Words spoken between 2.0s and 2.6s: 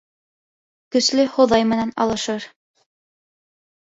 алышыр.